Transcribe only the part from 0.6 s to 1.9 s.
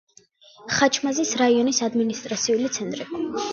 ხაჩმაზის რაიონის